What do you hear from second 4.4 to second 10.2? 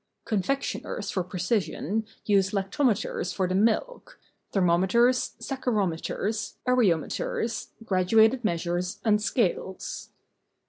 thermometers, saccharometers, areometers, graduated measures and scales.